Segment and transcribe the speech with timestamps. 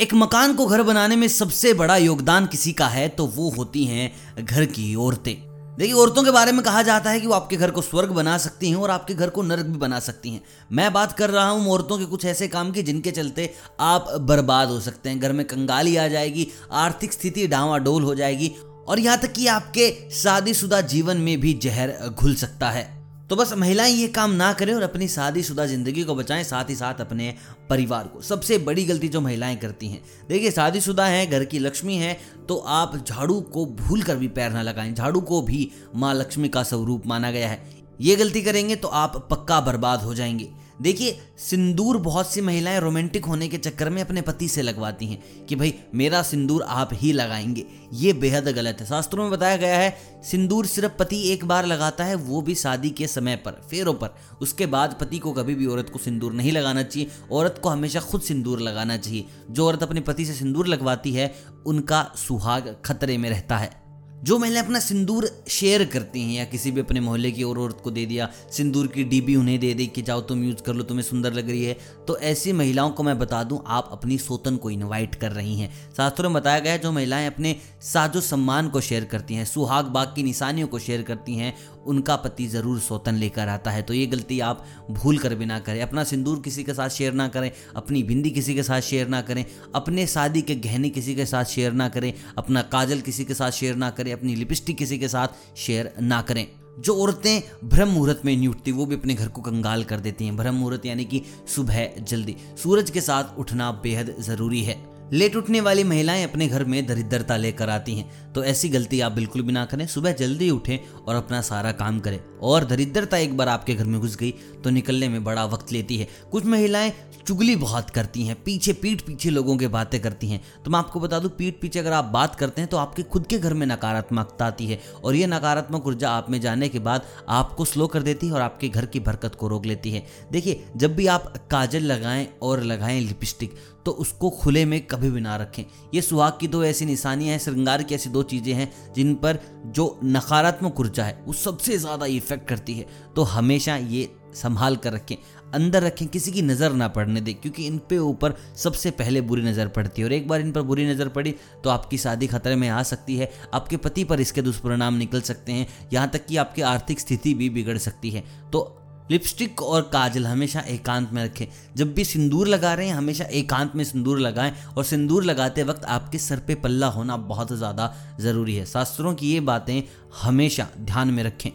[0.00, 3.84] एक मकान को घर बनाने में सबसे बड़ा योगदान किसी का है तो वो होती
[3.84, 5.34] हैं घर की औरतें।
[5.78, 8.38] देखिए, औरतों के बारे में कहा जाता है कि वो आपके घर को स्वर्ग बना
[8.38, 10.40] सकती हैं और आपके घर को नरक भी बना सकती हैं।
[10.72, 14.68] मैं बात कर रहा हूँ औरतों के कुछ ऐसे काम की जिनके चलते आप बर्बाद
[14.68, 18.52] हो सकते हैं। घर में कंगाली आ जाएगी, आर्थिक स्थिति डावाडोल हो जाएगी
[18.88, 22.99] और यहाँ तक कि आपके शादीशुदा जीवन में भी जहर घुल सकता है।
[23.30, 26.74] तो बस महिलाएँ ये काम ना करें और अपनी शादीशुदा ज़िंदगी को बचाएँ, साथ ही
[26.74, 27.34] साथ अपने
[27.68, 31.96] परिवार को। सबसे बड़ी गलती जो महिलाएँ करती हैं। देखिए, शादीशुदा हैं, घर की लक्ष्मी
[31.96, 36.14] है तो आप झाड़ू को भूल कर भी पैर ना लगाएँ। झाड़ू को भी माँ
[36.14, 40.52] लक्ष्मी का स्वरूप माना गया है। ये गलती करेंगे तो आप पक्का बर्बाद हो जाएँगे।
[40.82, 45.46] देखिए, सिंदूर बहुत सी महिलाएँ रोमांटिक होने के चक्कर में अपने पति से लगवाती हैं
[45.46, 49.78] कि भाई, मेरा सिंदूर आप ही लगाएँगे। ये बेहद गलत है। शास्त्रों में बताया गया
[49.78, 53.94] है, सिंदूर सिर्फ़ पति एक बार लगाता है, वो भी शादी के समय पर, फेरों
[53.94, 57.68] पर। उसके बाद पति को कभी भी औरत को सिंदूर नहीं लगाना चाहिए। औरत को
[57.68, 61.34] हमेशा खुद सिंदूर लगाना चाहिए। जो औरत अपने पति से सिंदूर लगवाती है,
[61.66, 63.79] उनका सुहाग खतरे में रहता है।
[64.24, 67.80] जो महिलाएँ अपना सिंदूर शेयर करती हैं या किसी भी अपने मोहल्ले की और औरत
[67.84, 70.82] को दे दिया, सिंदूर की डीबी उन्हें दे दी कि जाओ तुम यूज़ कर लो,
[70.82, 71.76] तुम्हें सुंदर लग रही है।
[72.08, 75.72] तो ऐसी महिलाओं को मैं बता दूँ, आप अपनी सोतन को इनवाइट कर रही हैं।
[75.96, 79.84] शास्त्रों में बताया गया है, जो महिलाएँ अपने साजो सम्मान को शेयर करती हैं, सुहाग
[79.84, 81.54] बाग की निशानियों को शेयर करती हैं,
[81.86, 85.58] उनका पति ज़रूर सोतन लेकर आता है। तो ये गलती आप भूल कर भी ना
[85.58, 89.08] करें। अपना सिंदूर किसी के साथ शेयर ना करें, अपनी बिंदी किसी के साथ शेयर
[89.08, 93.24] ना करें, अपने शादी के गहने किसी के साथ शेयर ना करें, अपना काजल किसी
[93.24, 96.46] के साथ शेयर ना करें। अपनी लिपस्टिक किसी के साथ शेयर ना करें।
[96.78, 100.24] जो औरतें ब्रह्म मुहूर्त में नहीं उठती, वो भी अपने घर को कंगाल कर देती
[100.24, 105.36] हैं। ब्रह्म मुहूर्त यानी कि सुबह जल्दी। सूरज के साथ उठना बेहद ज़रूरी है। लेट
[105.36, 109.42] उठने वाली महिलाएँ अपने घर में दरिद्रता लेकर आती हैं। तो ऐसी गलती आप बिल्कुल
[109.42, 113.48] भी ना करें। सुबह जल्दी उठें और अपना सारा काम करें। और दरिद्रता एक बार
[113.48, 114.30] आपके घर में घुस गई
[114.64, 116.92] तो निकलने में बड़ा वक्त लेती है। कुछ महिलाएँ
[117.26, 121.00] चुगली बहुत करती हैं, पीछे पीठ पीछे लोगों के बातें करती हैं। तो मैं आपको
[121.00, 123.66] बता दूँ, पीठ पीछे अगर आप बात करते हैं तो आपके खुद के घर में
[123.66, 128.02] नकारात्मकता आती है। और ये नकारात्मक ऊर्जा आप में जाने के बाद आपको स्लो कर
[128.02, 131.32] देती है और आपके घर की बरकत को रोक लेती है। देखिए, जब भी आप
[131.50, 133.54] काजल लगाएँ और लगाएँ लिपस्टिक
[133.86, 135.64] तो उसको खुले में कभी भी ना रखें।
[135.94, 139.38] ये सुहाग की दो ऐसी निशानियाँ हैं, श्रृंगार की ऐसी दो चीज़ें हैं, जिन पर
[139.66, 144.92] जो नकारात्मक ऊर्जा है, वो सबसे ज़्यादा इफ़ेक्ट करती है। तो हमेशा ये संभाल कर
[144.92, 145.16] रखें।
[145.54, 149.42] अंदर रखें, किसी की नज़र ना पड़ने दें, क्योंकि इन पे ऊपर सबसे पहले बुरी
[149.42, 151.34] नज़र पड़ती है। और एक बार इन पर बुरी नज़र पड़ी
[151.64, 155.52] तो आपकी शादी खतरे में आ सकती है। आपके पति पर इसके दुष्परिणाम निकल सकते
[155.52, 158.76] हैं। यहाँ तक कि आपकी आर्थिक स्थिति भी बिगड़ सकती है। तो
[159.10, 161.46] लिपस्टिक और काजल हमेशा एकांत में रखें।
[161.76, 165.84] जब भी सिंदूर लगा रहे हैं, हमेशा एकांत में सिंदूर लगाएँ। और सिंदूर लगाते वक्त
[165.86, 169.82] आपके सर पे पल्ला होना बहुत ज़्यादा ज़रूरी है। शास्त्रों की ये बातें
[170.22, 171.50] हमेशा ध्यान में रखें।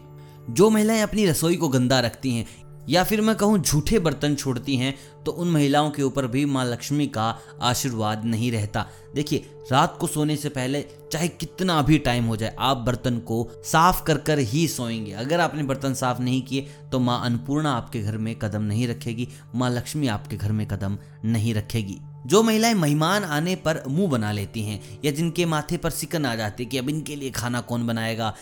[0.50, 2.46] जो महिलाएँ अपनी रसोई को गंदा रखती हैं
[2.90, 4.94] या फिर मैं कहूँ झूठे बर्तन छोड़ती हैं
[5.26, 7.24] तो उन महिलाओं के ऊपर भी माँ लक्ष्मी का
[7.62, 8.86] आशीर्वाद नहीं रहता।
[9.16, 10.82] देखिए, रात को सोने से पहले
[11.12, 15.40] चाहे कितना भी टाइम हो जाए, आप बर्तन को साफ़ कर कर ही सोएँगे। अगर
[15.40, 19.70] आपने बर्तन साफ़ नहीं किए तो माँ अन्नपूर्णा आपके घर में कदम नहीं रखेगी, माँ
[19.70, 24.62] लक्ष्मी आपके घर में कदम नहीं रखेगी। जो महिलाएँ मेहमान आने पर मुँह बना लेती
[24.62, 27.88] हैं, या जिनके माथे पर सिकन आ जाती है कि अब इनके लिए खाना कौन
[27.88, 28.34] बनाएगा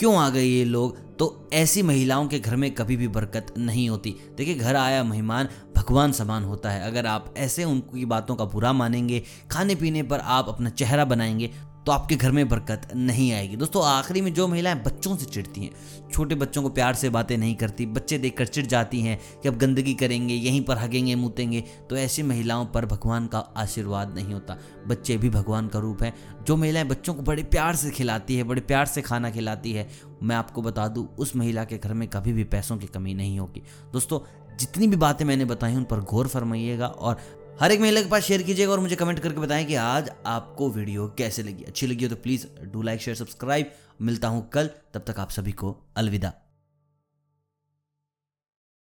[0.00, 1.16] क्यों आ गए ये लोग?
[1.16, 5.48] तो ऐसी महिलाओं के घर में कभी भी बरकत नहीं होती। देखिए, घर आया मेहमान,
[5.76, 10.20] भगवान समान होता है। अगर आप ऐसे उनकी बातों का बुरा मानेंगे खाने पीने पर
[10.20, 11.50] आप अपना चेहरा बनाएँगे
[11.90, 15.60] तो आपके घर में बरकत नहीं आएगी। दोस्तों, आखिरी में जो महिलाएँ बच्चों से चिढ़ती
[15.60, 15.70] हैं,
[16.12, 19.56] छोटे बच्चों को प्यार से बातें नहीं करती, बच्चे देखकर चिढ़ जाती हैं कि अब
[19.58, 24.58] गंदगी करेंगे, यहीं पर हगेंगे, मुतेंगे तो ऐसी महिलाओं पर भगवान का आशीर्वाद नहीं होता।
[24.86, 28.42] बच्चे भी भगवान का रूप है। जो महिलाएँ बच्चों को बड़े प्यार से खिलाती है,
[28.42, 29.88] बड़े प्यार से खाना खिलाती है,
[30.22, 33.40] मैं आपको बता दूँ, उस महिला के घर में कभी भी पैसों की कमी नहीं
[33.40, 33.62] होगी।
[33.92, 34.20] दोस्तों,
[34.56, 37.16] जितनी भी बातें मैंने बताई उन पर गौर फरमाइएगा और
[37.60, 40.68] हर एक महिला के पास शेयर कीजिएगा और मुझे कमेंट करके बताएँ कि आज आपको
[40.70, 43.70] वीडियो कैसे लगी। अच्छी लगी हो तो please do like share subscribe
[44.02, 46.32] मिलता हूँ कल। तब तक आप सभी को अलविदा।